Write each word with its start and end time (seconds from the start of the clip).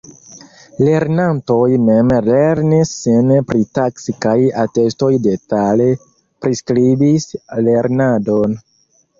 Lernantoj 0.85 1.67
mem 1.89 2.09
lernis 2.29 2.93
sin 3.01 3.29
pritaksi 3.51 4.15
kaj 4.25 4.35
atestoj 4.65 5.13
detale 5.29 5.89
priskribis 6.47 7.29
lernadon. 7.69 8.61